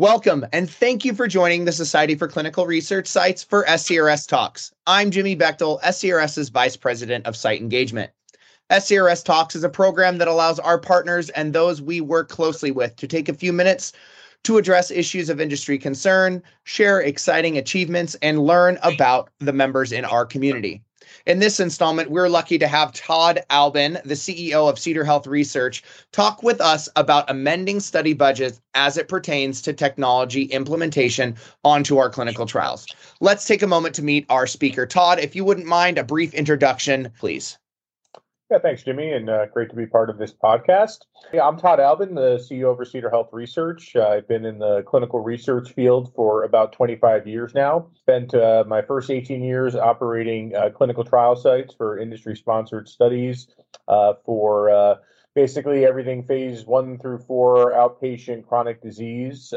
[0.00, 4.72] Welcome and thank you for joining the Society for Clinical Research Sites for SCRS Talks.
[4.88, 8.10] I'm Jimmy Bechtel, SCRS's Vice President of Site Engagement.
[8.70, 12.96] SCRS Talks is a program that allows our partners and those we work closely with
[12.96, 13.92] to take a few minutes
[14.42, 20.04] to address issues of industry concern, share exciting achievements, and learn about the members in
[20.04, 20.82] our community.
[21.26, 25.82] In this installment, we're lucky to have Todd Albin, the CEO of Cedar Health Research,
[26.12, 32.10] talk with us about amending study budgets as it pertains to technology implementation onto our
[32.10, 32.86] clinical trials.
[33.20, 34.86] Let's take a moment to meet our speaker.
[34.86, 37.58] Todd, if you wouldn't mind a brief introduction, please.
[38.50, 40.98] Yeah, thanks, Jimmy, and uh, great to be part of this podcast.
[41.32, 43.96] Yeah, I'm Todd Albin, the CEO of Cedar Health Research.
[43.96, 47.86] Uh, I've been in the clinical research field for about 25 years now.
[47.94, 53.48] Spent uh, my first 18 years operating uh, clinical trial sites for industry-sponsored studies
[53.88, 54.96] uh, for uh,
[55.34, 59.54] basically everything phase one through four outpatient chronic disease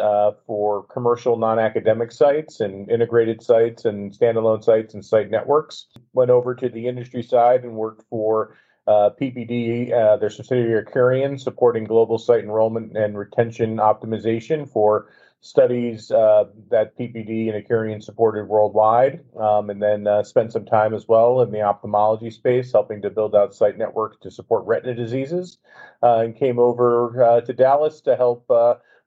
[0.47, 5.87] for commercial non-academic sites and integrated sites and standalone sites and site networks.
[6.13, 8.55] Went over to the industry side and worked for
[8.87, 15.09] uh, PPD, uh, their subsidiary Acurian, supporting global site enrollment and retention optimization for
[15.41, 20.93] studies uh, that PPD and Acurian supported worldwide, um, and then uh, spent some time
[20.93, 24.95] as well in the ophthalmology space, helping to build out site networks to support retina
[24.95, 25.57] diseases,
[26.01, 28.49] uh, and came over uh, to Dallas to help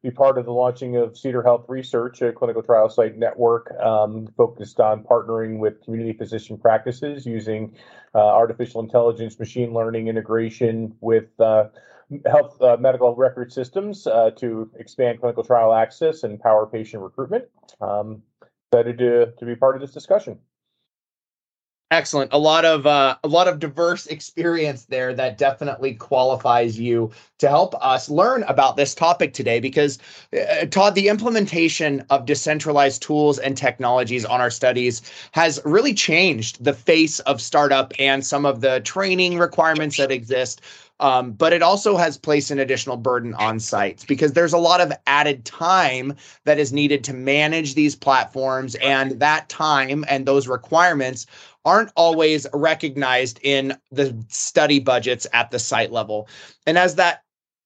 [0.02, 4.28] be part of the launching of Cedar Health Research, a clinical trial site network um,
[4.36, 7.76] focused on partnering with community physician practices using
[8.14, 11.64] uh, artificial intelligence, machine learning integration with uh,
[12.26, 17.44] health uh, medical record systems uh, to expand clinical trial access and power patient recruitment.
[17.80, 18.22] Um,
[18.72, 20.38] excited to, to be part of this discussion.
[21.92, 22.32] Excellent.
[22.32, 27.48] A lot of uh, a lot of diverse experience there that definitely qualifies you to
[27.48, 29.58] help us learn about this topic today.
[29.58, 29.98] Because
[30.32, 35.02] uh, Todd, the implementation of decentralized tools and technologies on our studies
[35.32, 40.60] has really changed the face of startup and some of the training requirements that exist.
[41.00, 44.80] Um, but it also has placed an additional burden on sites because there's a lot
[44.80, 50.46] of added time that is needed to manage these platforms, and that time and those
[50.46, 51.26] requirements
[51.64, 56.28] aren't always recognized in the study budgets at the site level.
[56.66, 57.22] And as that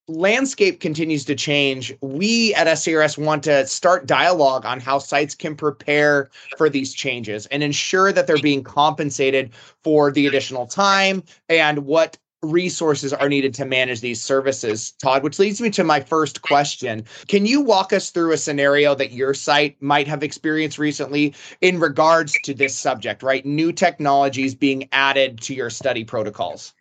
[0.07, 5.57] landscape continues to change, we at SCRS want to start dialogue on how sites can
[5.57, 9.51] prepare for these changes and ensure that they're being compensated
[9.83, 15.39] for the additional time and what resources are needed to manage these services, Todd, which
[15.39, 17.05] leads me to my first question.
[17.29, 21.81] Can you walk us through a scenario that your site might have experienced recently in
[21.81, 23.45] regards to this subject, right?
[23.45, 26.75] New technologies being added to your study protocols.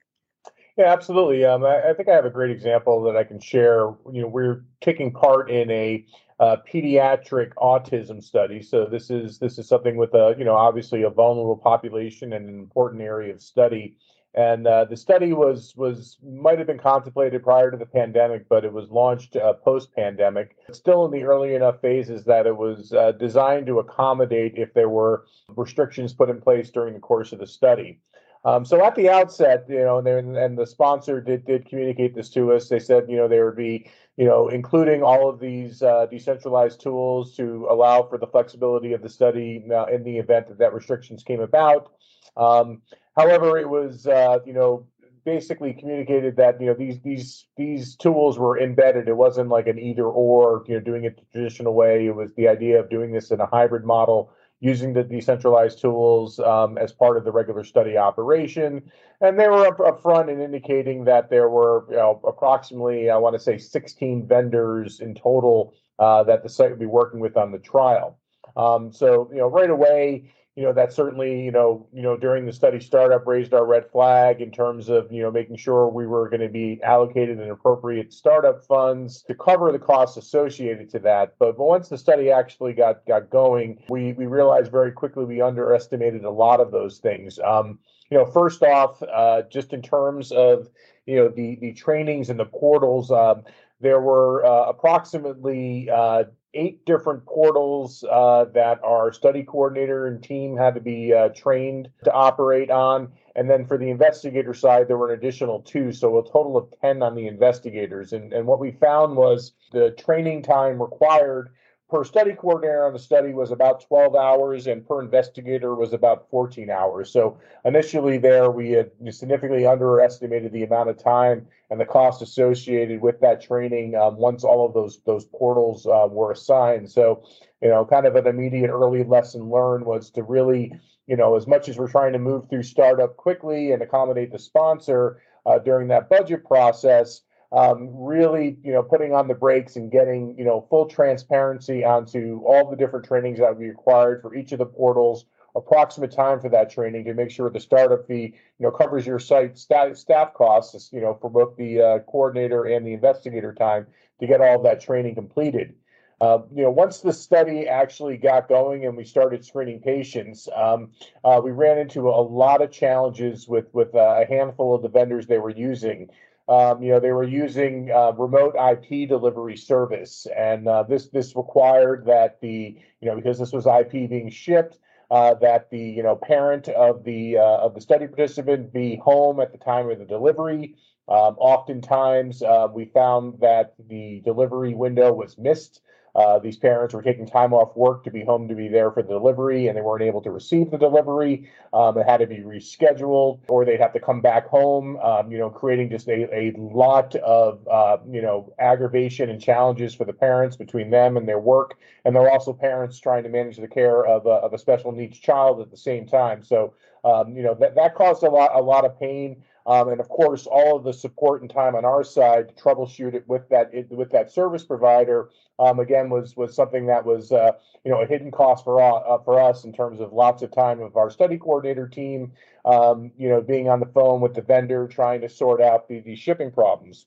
[0.78, 1.46] Yeah, absolutely.
[1.46, 3.94] Um, I, I, think I have a great example that I can share.
[4.12, 6.06] You know, we're taking part in a
[6.40, 8.62] uh, pediatric autism study.
[8.62, 12.50] So this is this is something with a you know obviously a vulnerable population and
[12.50, 13.98] an important area of study.
[14.36, 18.66] And uh, the study was was might have been contemplated prior to the pandemic, but
[18.66, 20.58] it was launched uh, post pandemic.
[20.72, 24.90] Still in the early enough phases that it was uh, designed to accommodate if there
[24.90, 28.00] were restrictions put in place during the course of the study.
[28.46, 32.30] Um, so at the outset, you know, and, and the sponsor did did communicate this
[32.32, 32.70] to us.
[32.70, 36.82] They said, you know, there would be, you know, including all of these uh, decentralized
[36.82, 40.74] tools to allow for the flexibility of the study uh, in the event that that
[40.74, 41.94] restrictions came about.
[42.36, 42.82] Um,
[43.16, 44.88] However, it was uh, you know
[45.26, 49.08] basically communicated that you know these these these tools were embedded.
[49.08, 52.08] It wasn't like an either or you know doing it the traditional way.
[52.08, 54.32] It was the idea of doing this in a hybrid model
[54.64, 58.82] using the decentralized tools um, as part of the regular study operation.
[59.20, 63.18] And they were up, up front in indicating that there were you know, approximately, I
[63.18, 67.36] want to say, 16 vendors in total uh, that the site would be working with
[67.36, 68.18] on the trial.
[68.56, 72.46] Um, so, you know, right away, you know that certainly you know you know during
[72.46, 76.06] the study startup raised our red flag in terms of you know making sure we
[76.06, 81.00] were going to be allocated an appropriate startup funds to cover the costs associated to
[81.00, 81.34] that.
[81.40, 85.42] But, but once the study actually got got going we we realized very quickly we
[85.42, 87.40] underestimated a lot of those things.
[87.40, 87.80] Um,
[88.12, 90.70] you know first off uh, just in terms of
[91.08, 93.44] you know the the trainings and the portals um,
[93.82, 100.56] there were uh, approximately uh, eight different portals uh, that our study coordinator and team
[100.56, 103.12] had to be uh, trained to operate on.
[103.36, 106.68] And then for the investigator side, there were an additional two, so a total of
[106.82, 108.14] 10 on the investigators.
[108.14, 111.50] And, and what we found was the training time required
[111.94, 116.28] per study coordinator on the study was about 12 hours and per investigator was about
[116.32, 117.14] 14 hours.
[117.14, 123.00] So initially there we had significantly underestimated the amount of time and the cost associated
[123.00, 126.90] with that training um, once all of those those portals uh, were assigned.
[126.90, 127.26] So,
[127.62, 130.74] you know, kind of an immediate early lesson learned was to really,
[131.06, 134.40] you know, as much as we're trying to move through startup quickly and accommodate the
[134.40, 137.22] sponsor uh, during that budget process,
[137.54, 142.42] um, really, you know, putting on the brakes and getting, you know, full transparency onto
[142.46, 146.40] all the different trainings that would be required for each of the portals, approximate time
[146.40, 149.96] for that training to make sure the startup fee, you know, covers your site staff,
[149.96, 153.86] staff costs, you know, for both the uh, coordinator and the investigator time
[154.20, 155.76] to get all of that training completed.
[156.22, 160.90] Uh, you know, once the study actually got going and we started screening patients, um,
[161.24, 164.88] uh, we ran into a lot of challenges with with uh, a handful of the
[164.88, 166.10] vendors they were using.
[166.50, 171.36] Um, you know, they were using uh, remote IP delivery service, and uh, this this
[171.36, 174.80] required that the you know because this was IP being shipped,
[175.10, 179.40] uh, that the you know parent of the uh, of the study participant be home
[179.40, 180.76] at the time of the delivery.
[181.08, 185.82] Um, oftentimes, uh, we found that the delivery window was missed.
[186.16, 189.02] Uh, these parents were taking time off work to be home to be there for
[189.02, 191.50] the delivery, and they weren't able to receive the delivery.
[191.74, 194.98] Um, it had to be rescheduled, or they'd have to come back home.
[194.98, 199.96] Um, you know, creating just a, a lot of uh, you know aggravation and challenges
[199.96, 203.58] for the parents between them and their work, and they're also parents trying to manage
[203.58, 206.44] the care of a, of a special needs child at the same time.
[206.44, 206.74] So
[207.04, 209.44] um, you know that that caused a lot a lot of pain.
[209.66, 213.14] Um, and of course, all of the support and time on our side to troubleshoot
[213.14, 215.30] it with that it, with that service provider
[215.60, 217.52] um, again was was something that was uh,
[217.86, 220.52] you know a hidden cost for all, uh, for us in terms of lots of
[220.52, 222.34] time of our study coordinator team,
[222.66, 226.00] um, you know, being on the phone with the vendor trying to sort out the,
[226.02, 227.06] the shipping problems.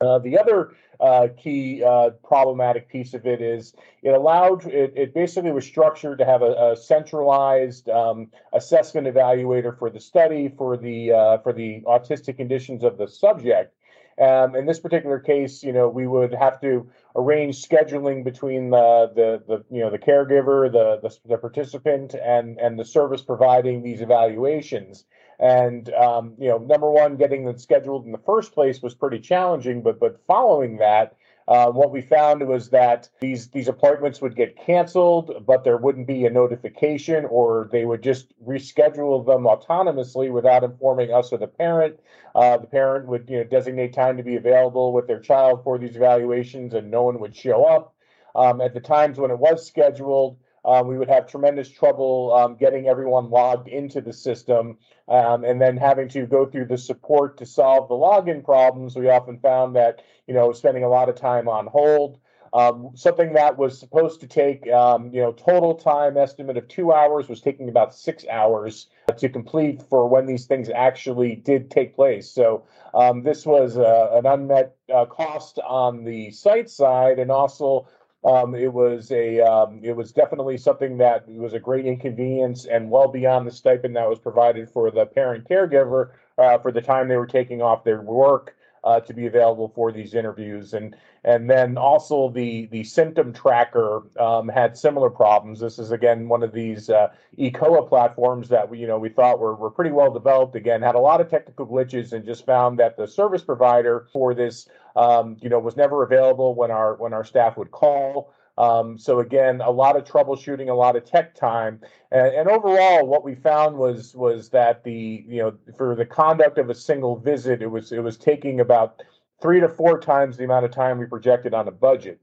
[0.00, 3.72] Uh, the other uh, key uh, problematic piece of it is
[4.02, 9.78] it allowed it, it basically was structured to have a, a centralized um, assessment evaluator
[9.78, 13.72] for the study for the uh, for the autistic conditions of the subject.
[14.20, 19.10] Um, in this particular case, you know, we would have to arrange scheduling between the
[19.14, 23.82] the, the you know the caregiver, the, the, the participant, and and the service providing
[23.82, 25.04] these evaluations.
[25.38, 29.20] And um, you know, number one, getting them scheduled in the first place was pretty
[29.20, 29.82] challenging.
[29.82, 31.16] But but following that,
[31.48, 36.06] uh, what we found was that these these appointments would get canceled, but there wouldn't
[36.06, 41.46] be a notification, or they would just reschedule them autonomously without informing us or the
[41.46, 42.00] parent.
[42.34, 45.78] Uh, the parent would you know designate time to be available with their child for
[45.78, 47.94] these evaluations, and no one would show up.
[48.34, 50.36] Um, at the times when it was scheduled,
[50.66, 54.76] um, we would have tremendous trouble um, getting everyone logged into the system
[55.08, 58.96] um, and then having to go through the support to solve the login problems.
[58.96, 62.18] We often found that, you know, spending a lot of time on hold.
[62.52, 66.92] Um, something that was supposed to take, um, you know, total time estimate of two
[66.92, 68.88] hours was taking about six hours
[69.18, 72.30] to complete for when these things actually did take place.
[72.30, 72.64] So
[72.94, 77.88] um, this was uh, an unmet uh, cost on the site side and also
[78.26, 82.90] um, it was a um, it was definitely something that was a great inconvenience and
[82.90, 87.08] well beyond the stipend that was provided for the parent caregiver uh, for the time
[87.08, 90.72] they were taking off their work uh, to be available for these interviews.
[90.72, 95.58] And and then also the the symptom tracker um, had similar problems.
[95.58, 99.40] This is again one of these uh, eCOA platforms that we you know we thought
[99.40, 100.54] were, were pretty well developed.
[100.54, 104.34] Again had a lot of technical glitches and just found that the service provider for
[104.34, 108.96] this um, you know was never available when our when our staff would call um,
[108.96, 113.22] so again, a lot of troubleshooting, a lot of tech time, and, and, overall, what
[113.22, 117.60] we found was was that the you know for the conduct of a single visit,
[117.60, 119.02] it was it was taking about
[119.42, 122.18] three to four times the amount of time we projected on a budget.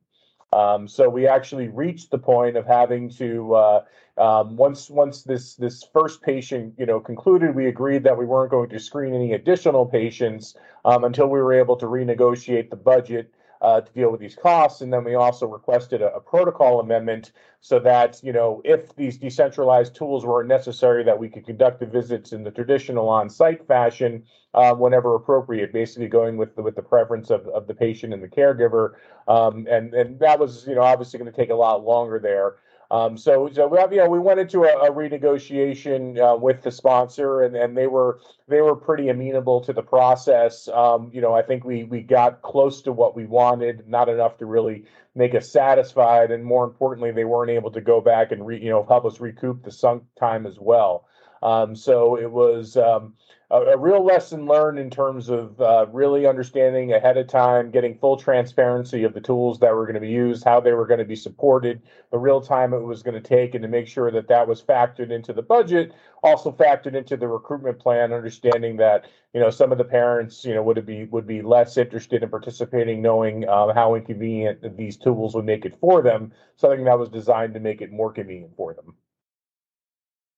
[0.51, 3.83] Um, so we actually reached the point of having to uh,
[4.17, 8.49] um, once once this this first patient you know concluded, we agreed that we weren't
[8.49, 13.31] going to screen any additional patients um, until we were able to renegotiate the budget
[13.63, 14.81] uh, to deal with these costs.
[14.81, 19.17] And then we also requested a, a, protocol amendment so that, you know, if these
[19.17, 24.23] decentralized tools weren't necessary, that we could conduct the visits in the traditional on-site fashion
[24.53, 28.21] uh, whenever appropriate, basically going with the, with the preference of, of the patient and
[28.21, 28.95] the caregiver.
[29.29, 32.55] Um, and, and that was, you know, obviously going to take a lot longer there.
[32.93, 36.69] Um, so, so we, you know, we went into a, a renegotiation uh, with the
[36.69, 40.67] sponsor, and, and they were they were pretty amenable to the process.
[40.67, 44.37] Um, you know, I think we we got close to what we wanted, not enough
[44.37, 44.85] to really
[45.15, 48.69] make us satisfied, and more importantly, they weren't able to go back and re, you
[48.69, 51.07] know help us recoup the sunk time as well.
[51.43, 53.15] Um, so it was um,
[53.51, 57.97] a, a, real lesson learned in terms of uh, really understanding ahead of time, getting
[57.97, 60.99] full transparency of the tools that were going to be used, how they were going
[60.99, 61.81] to be supported,
[62.13, 64.61] the real time it was going to take, and to make sure that that was
[64.61, 65.91] factored into the budget,
[66.23, 70.55] also factored into the recruitment plan, understanding that you know some of the parents you
[70.55, 75.35] know would be would be less interested in participating, knowing um, how inconvenient these tools
[75.35, 76.31] would make it for them.
[76.55, 78.95] Something that was designed to make it more convenient for them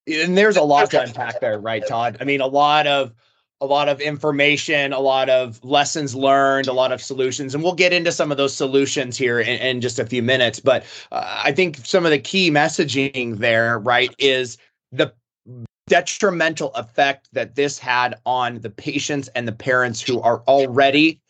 [0.08, 2.18] and there's a lot to unpack there, right, Todd?
[2.20, 3.14] I mean, a lot of
[3.62, 7.74] a lot of information, a lot of lessons learned, a lot of solutions, and we'll
[7.74, 10.60] get into some of those solutions here in, in just a few minutes.
[10.60, 14.58] But uh, I think some of the key messaging there, right, is
[14.92, 15.14] the
[15.88, 21.22] detrimental effect that this had on the patients and the parents who are already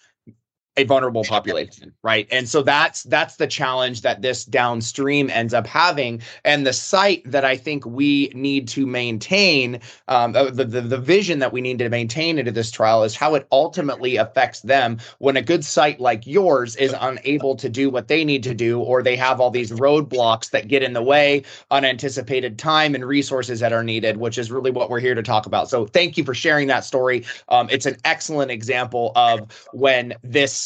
[0.77, 2.27] a vulnerable population right?
[2.31, 6.21] And so that's that's the challenge that this downstream ends up having.
[6.43, 10.97] And the site that i think we need to maintain um, uh, the, the, the
[10.97, 14.97] vision that we need to maintain into this trial is how it ultimately affects them
[15.19, 18.79] when a good site like yours is unable to do what they need to do
[18.79, 23.59] or they have all these roadblocks that get in the way unanticipated time and resources
[23.59, 25.69] that are needed which is really what we're here to talk about.
[25.69, 27.25] So thank you for sharing that story.
[27.49, 30.64] Um, it's an excellent example of when this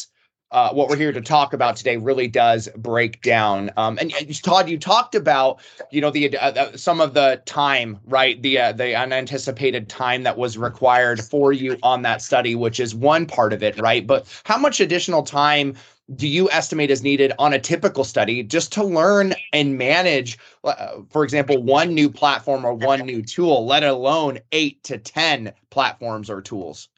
[0.52, 3.70] uh, what we're here to talk about today really does break down.
[3.76, 7.98] Um, and, Todd, you talked about, you know, the uh, uh, some of the time,
[8.06, 8.40] right?
[8.40, 12.94] The uh, the unanticipated time that was required for you on that study, which is
[12.94, 14.06] one part of it, right?
[14.06, 15.74] But how much additional time
[16.16, 21.02] do you estimate is needed on a typical study just to learn and manage, uh,
[21.10, 26.28] for example, one new platform or one new tool, let alone eight to ten platforms
[26.28, 26.88] or tools?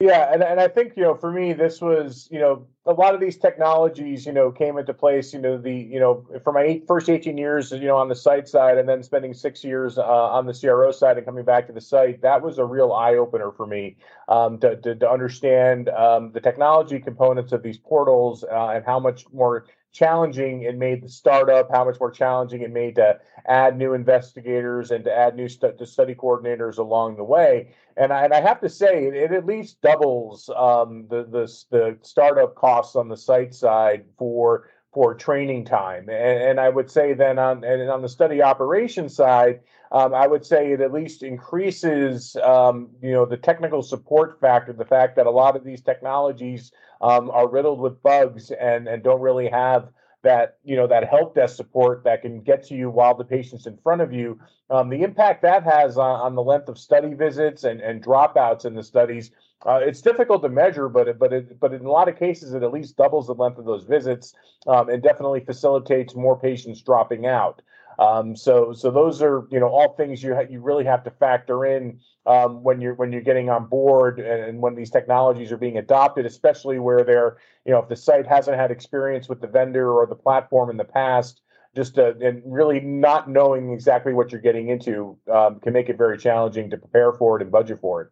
[0.00, 3.14] Yeah, and, and I think you know for me this was you know a lot
[3.14, 6.62] of these technologies you know came into place you know the you know for my
[6.62, 9.98] eight, first 18 years you know on the site side and then spending six years
[9.98, 12.92] uh, on the CRO side and coming back to the site that was a real
[12.92, 13.96] eye opener for me
[14.28, 18.98] um, to, to, to understand um, the technology components of these portals uh, and how
[18.98, 23.76] much more challenging it made the startup, how much more challenging it made to add
[23.76, 27.74] new investigators and to add new stu- to study coordinators along the way.
[27.96, 31.52] And I, and I have to say, it, it at least doubles um, the, the
[31.70, 36.08] the startup costs on the site side for for training time.
[36.08, 39.60] And, and I would say then on and on the study operation side,
[39.92, 44.72] um, I would say it at least increases, um, you know, the technical support factor.
[44.72, 49.02] The fact that a lot of these technologies um, are riddled with bugs and and
[49.02, 49.88] don't really have
[50.22, 53.66] that you know that help desk support that can get to you while the patient's
[53.66, 54.38] in front of you.
[54.70, 58.64] Um, the impact that has on, on, the length of study visits and, and dropouts
[58.64, 59.30] in the studies.
[59.64, 62.52] Uh, it's difficult to measure, but it, but it, but in a lot of cases,
[62.52, 64.34] it at least doubles the length of those visits
[64.66, 67.62] um, and definitely facilitates more patients dropping out.
[67.98, 71.10] Um, so so those are you know all things you ha- you really have to
[71.10, 75.50] factor in um, when you're when you're getting on board and, and, when these technologies
[75.50, 79.40] are being adopted, especially where they're you know if the site hasn't had experience with
[79.40, 81.42] the vendor or the platform in the past.
[81.76, 85.98] Just uh, and really not knowing exactly what you're getting into um, can make it
[85.98, 88.08] very challenging to prepare for it and budget for it.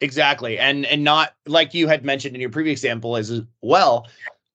[0.00, 4.06] Exactly, and and not like you had mentioned in your previous example as well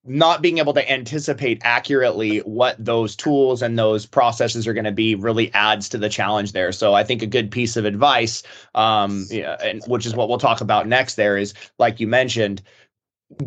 [0.06, 4.92] not being able to anticipate accurately what those tools and those processes are going to
[4.92, 6.72] be really adds to the challenge there.
[6.72, 8.44] So I think a good piece of advice,
[8.76, 12.62] um, yeah, and which is what we'll talk about next, there is like you mentioned,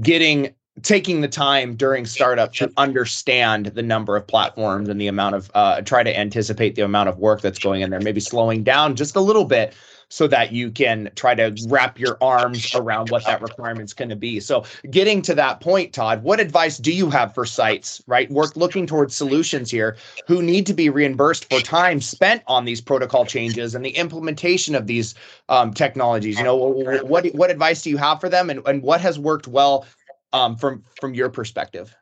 [0.01, 5.35] getting taking the time during startup to understand the number of platforms and the amount
[5.35, 8.63] of uh, try to anticipate the amount of work that's going in there maybe slowing
[8.63, 9.75] down just a little bit
[10.11, 14.17] so that you can try to wrap your arms around what that requirement's going to
[14.17, 14.41] be.
[14.41, 18.31] So, getting to that point, Todd, what advice do you have for sites, right?
[18.31, 19.97] Work looking towards solutions here
[20.27, 24.75] who need to be reimbursed for time spent on these protocol changes and the implementation
[24.75, 25.15] of these
[25.49, 26.39] um, technologies.
[26.39, 29.47] You know, what what advice do you have for them, and, and what has worked
[29.47, 29.87] well
[30.33, 31.95] um, from from your perspective?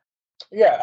[0.52, 0.76] Yeah,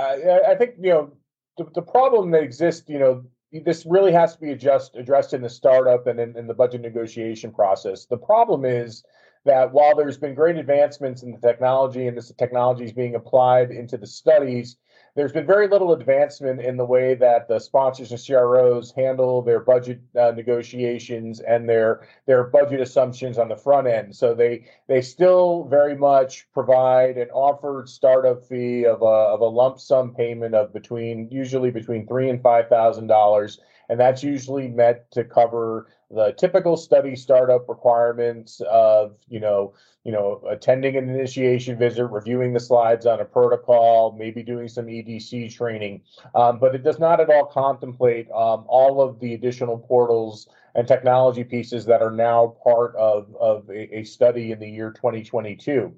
[0.46, 1.14] I, I think you know
[1.58, 3.24] the, the problem that exists, you know,
[3.60, 7.52] this really has to be addressed in the startup and in, in, the budget negotiation
[7.52, 8.06] process.
[8.06, 9.04] The problem is
[9.46, 13.72] that while there's been great advancements in the technology and this technology is being applied
[13.72, 14.78] into the studies,
[15.16, 19.60] there's been very little advancement in the way that the sponsors and CROs handle their
[19.60, 24.16] budget uh, negotiations and their their budget assumptions on the front end.
[24.16, 29.46] So they they still very much provide an offered startup fee of a of a
[29.46, 33.60] lump sum payment of between usually between three and five thousand dollars
[33.90, 39.74] and that's usually meant to cover the typical study startup requirements of you know
[40.04, 44.86] you know attending an initiation visit reviewing the slides on a protocol maybe doing some
[44.86, 46.02] EDC training.
[46.36, 50.88] Um, but it does not at all contemplate um, all of the additional portals and
[50.88, 55.94] technology pieces that are now part of, of a, a study in the year 2022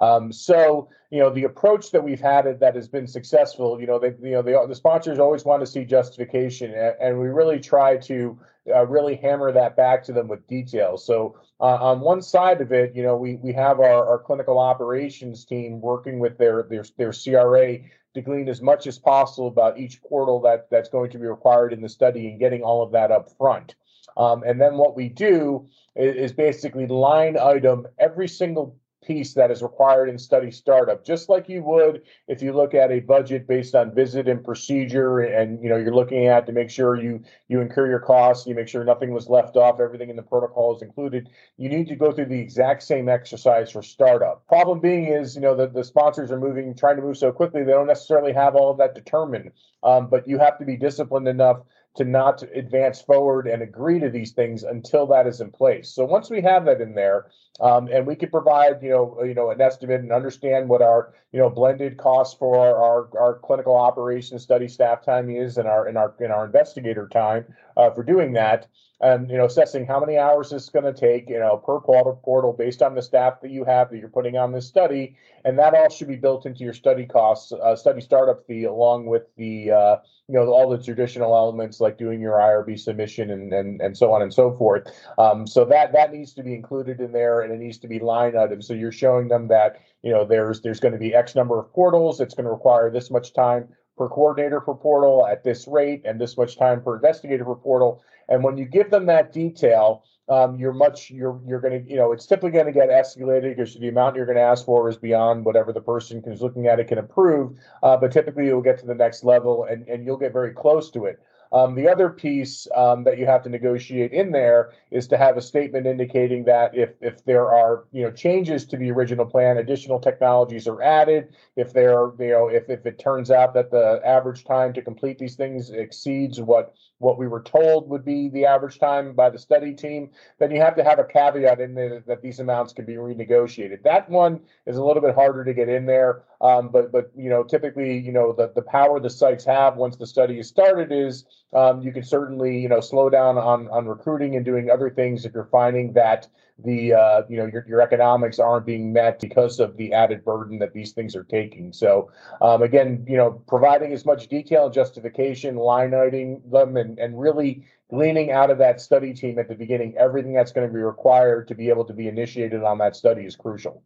[0.00, 3.98] um, so, you know, the approach that we've had that has been successful, you know,
[3.98, 7.60] they, you know, the, the sponsors always want to see justification, and, and we really
[7.60, 8.38] try to
[8.74, 11.04] uh, really hammer that back to them with details.
[11.04, 14.58] So, uh, on one side of it, you know, we we have our, our clinical
[14.58, 17.78] operations team working with their their their CRA
[18.14, 21.72] to glean as much as possible about each portal that that's going to be required
[21.72, 23.74] in the study and getting all of that up front.
[24.16, 28.76] Um, and then what we do is, is basically line item every single
[29.10, 32.92] piece that is required in study startup just like you would if you look at
[32.92, 36.70] a budget based on visit and procedure and you know you're looking at to make
[36.70, 40.14] sure you you incur your costs you make sure nothing was left off everything in
[40.14, 44.46] the protocol is included you need to go through the exact same exercise for startup.
[44.46, 47.64] Problem being is you know the, the sponsors are moving trying to move so quickly
[47.64, 49.50] they don't necessarily have all of that determined
[49.82, 51.62] um, but you have to be disciplined enough
[51.96, 55.92] to not advance forward and agree to these things until that is in place.
[55.92, 57.26] So once we have that in there,
[57.60, 61.12] um, and we can provide, you know, you know, an estimate and understand what our,
[61.32, 65.68] you know, blended costs for our, our, our clinical operations study staff time is, and
[65.68, 67.44] our in our in our investigator time
[67.76, 68.66] uh, for doing that,
[69.00, 71.80] and you know, assessing how many hours this is going to take, you know, per
[71.80, 75.16] portal portal based on the staff that you have that you're putting on this study,
[75.44, 79.06] and that all should be built into your study costs, uh, study startup fee, along
[79.06, 79.96] with the uh,
[80.28, 84.12] you know all the traditional elements like doing your IRB submission and and, and so
[84.12, 84.86] on and so forth.
[85.18, 87.98] Um, so that that needs to be included in there, and it needs to be
[87.98, 88.62] line item.
[88.62, 91.72] So you're showing them that you know there's there's going to be X number of
[91.72, 92.20] portals.
[92.20, 96.20] It's going to require this much time per coordinator per portal at this rate, and
[96.20, 98.02] this much time per investigator per portal.
[98.28, 101.96] And when you give them that detail, um, you're much you're you're going to you
[101.96, 104.88] know it's typically going to get escalated because the amount you're going to ask for
[104.88, 107.58] is beyond whatever the person who's looking at it can approve.
[107.82, 110.90] Uh, but typically you'll get to the next level and and you'll get very close
[110.92, 111.20] to it.
[111.52, 115.36] Um, the other piece um, that you have to negotiate in there is to have
[115.36, 119.58] a statement indicating that if if there are you know changes to the original plan,
[119.58, 121.34] additional technologies are added.
[121.56, 125.18] If there you know if if it turns out that the average time to complete
[125.18, 129.38] these things exceeds what what we were told would be the average time by the
[129.38, 132.84] study team, then you have to have a caveat in there that these amounts can
[132.84, 133.82] be renegotiated.
[133.82, 137.28] That one is a little bit harder to get in there, um, but but you
[137.28, 140.92] know typically you know the the power the sites have once the study is started
[140.92, 144.90] is um, you can certainly you know slow down on on recruiting and doing other
[144.90, 146.28] things if you're finding that
[146.64, 150.58] the uh, you know your, your economics aren't being met because of the added burden
[150.58, 151.72] that these things are taking.
[151.72, 156.98] So um, again, you know, providing as much detail and justification, line iting them, and
[156.98, 160.72] and really gleaning out of that study team at the beginning everything that's going to
[160.72, 163.82] be required to be able to be initiated on that study is crucial.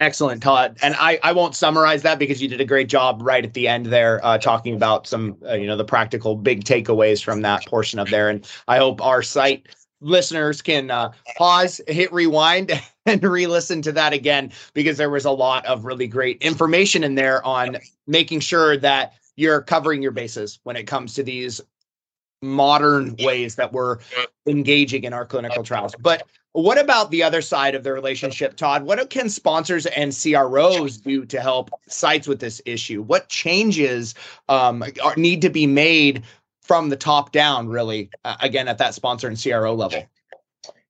[0.00, 0.76] Excellent, Todd.
[0.82, 3.68] And I, I won't summarize that because you did a great job right at the
[3.68, 7.64] end there, uh, talking about some, uh, you know, the practical big takeaways from that
[7.66, 8.28] portion of there.
[8.28, 9.68] And I hope our site
[10.00, 12.72] listeners can uh, pause, hit rewind,
[13.06, 17.14] and re-listen to that again because there was a lot of really great information in
[17.14, 21.60] there on making sure that you're covering your bases when it comes to these
[22.44, 23.98] modern ways that we're
[24.46, 25.94] engaging in our clinical trials.
[25.98, 28.84] But what about the other side of the relationship, Todd?
[28.84, 33.02] What can sponsors and CROs do to help sites with this issue?
[33.02, 34.14] What changes
[34.48, 36.22] um, are, need to be made
[36.62, 40.04] from the top down, really, uh, again, at that sponsor and CRO level?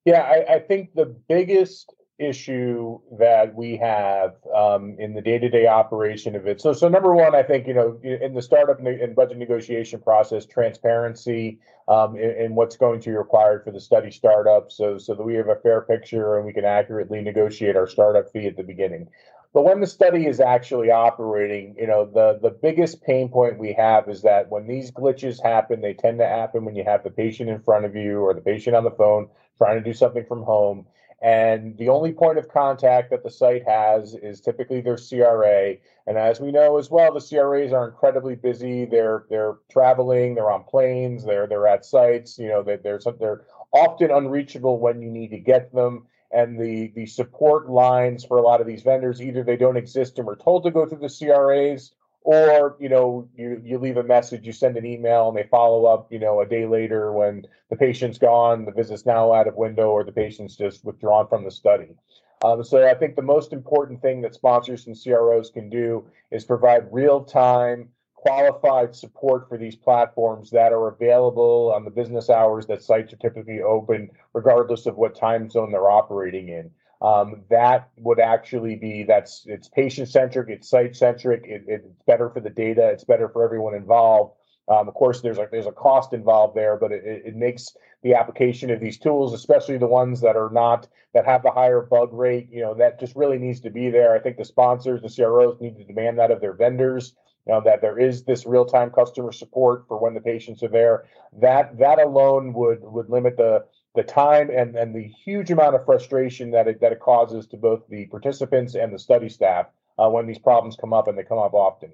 [0.05, 6.37] Yeah, I, I think the biggest issue that we have um, in the day-to-day operation
[6.37, 6.61] of it.
[6.61, 10.47] So, so number one, I think you know in the startup and budget negotiation process,
[10.47, 15.15] transparency um, in, in, what's going to be required for the study startup, so so
[15.15, 18.57] that we have a fair picture and we can accurately negotiate our startup fee at
[18.57, 19.09] the beginning.
[19.53, 23.73] But when the study is actually operating, you know the the biggest pain point we
[23.73, 27.11] have is that when these glitches happen, they tend to happen when you have the
[27.11, 30.25] patient in front of you or the patient on the phone trying to do something
[30.27, 30.87] from home
[31.25, 35.77] and the only point of contact that the site has is typically their CRA.
[36.07, 38.85] And as we know as well, the CRAs are incredibly busy.
[38.85, 42.39] They're they're traveling, they're on planes, they're they're at sites.
[42.39, 46.07] You know, they, they're they're often unreachable when you need to get them.
[46.31, 50.19] And the the support lines for a lot of these vendors either they don't exist
[50.19, 51.93] and we're told to go through the CRAs,
[52.25, 55.85] or you know you you leave a message you send an email and they follow
[55.85, 59.55] up you know a day later when the patient's gone the visit's now out of
[59.55, 61.95] window or the patient's just withdrawn from the study
[62.43, 66.45] um, so i think the most important thing that sponsors and CROs can do is
[66.45, 67.89] provide real time
[68.25, 73.17] qualified support for these platforms that are available on the business hours that sites are
[73.17, 76.71] typically open, regardless of what time zone they're operating in.
[77.05, 82.31] Um, that would actually be that's it's patient centric, it's site centric, it, it's better
[82.31, 84.33] for the data, it's better for everyone involved.
[84.69, 88.15] Um, of course, there's a there's a cost involved there, but it, it makes the
[88.15, 92.09] application of these tools, especially the ones that are not that have the higher bug
[92.15, 94.15] rate, you know, that just really needs to be there.
[94.15, 97.15] I think the sponsors, the CROs, need to demand that of their vendors.
[97.47, 100.69] You know, that there is this real time customer support for when the patients are
[100.69, 101.05] there.
[101.39, 105.85] That that alone would would limit the the time and and the huge amount of
[105.85, 109.67] frustration that it that it causes to both the participants and the study staff
[109.99, 111.93] uh, when these problems come up and they come up often.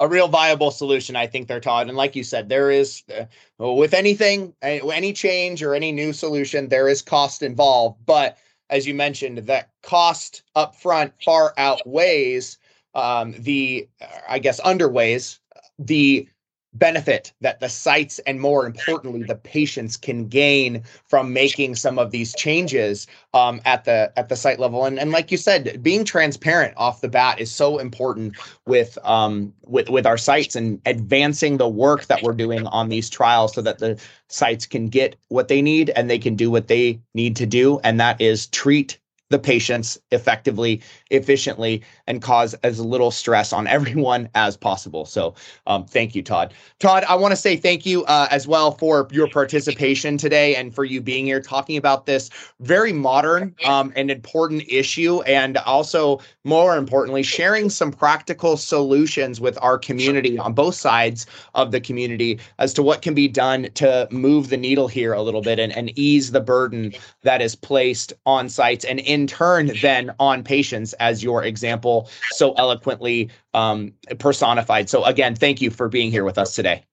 [0.00, 1.88] A real viable solution i think they're taught.
[1.88, 3.24] And like you said there is uh,
[3.72, 7.98] with anything any change or any new solution there is cost involved.
[8.06, 8.38] But
[8.70, 12.58] as you mentioned that cost up front far outweighs
[12.94, 13.88] um, the
[14.28, 15.38] i guess underweighs
[15.78, 16.28] the
[16.74, 22.10] benefit that the sites and more importantly the patients can gain from making some of
[22.10, 24.84] these changes um, at the at the site level.
[24.84, 29.52] And and like you said being transparent off the bat is so important with um
[29.64, 33.62] with with our sites and advancing the work that we're doing on these trials so
[33.62, 37.34] that the sites can get what they need and they can do what they need
[37.36, 37.80] to do.
[37.82, 38.98] And that is treat
[39.30, 45.04] the patients effectively, efficiently, and cause as little stress on everyone as possible.
[45.04, 45.34] So,
[45.66, 46.54] um, thank you, Todd.
[46.78, 50.74] Todd, I want to say thank you uh, as well for your participation today and
[50.74, 56.20] for you being here talking about this very modern um, and important issue, and also
[56.44, 62.38] more importantly, sharing some practical solutions with our community on both sides of the community
[62.58, 65.72] as to what can be done to move the needle here a little bit and,
[65.76, 70.42] and ease the burden that is placed on sites and in in turn then on
[70.42, 74.88] patients as your example so eloquently um, personified.
[74.88, 76.84] So again, thank you for being here with us today.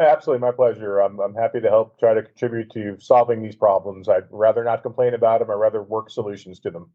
[0.00, 1.00] Absolutely, my pleasure.
[1.00, 4.08] I'm, I'm happy to help try to contribute to solving these problems.
[4.08, 5.50] I'd rather not complain about them.
[5.50, 6.90] I'd rather work solutions to them.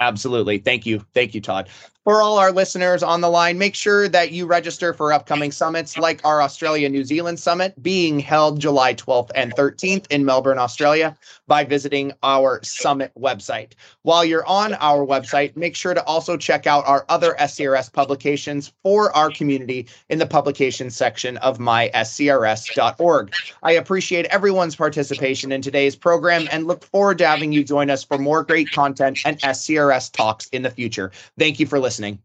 [0.00, 0.58] Absolutely.
[0.58, 1.04] Thank you.
[1.14, 1.68] Thank you, Todd.
[2.04, 5.96] For all our listeners on the line, make sure that you register for upcoming summits
[5.96, 11.16] like our Australia New Zealand Summit being held July 12th and 13th in Melbourne, Australia
[11.46, 13.72] by visiting our summit website.
[14.02, 18.70] While you're on our website, make sure to also check out our other SCRS publications
[18.82, 23.34] for our community in the publications section of myscrs.org.
[23.62, 28.04] I appreciate everyone's participation in today's program and look forward to having you join us
[28.04, 31.10] for more great content and SCRS talks in the future.
[31.38, 32.20] Thank you for listening listening.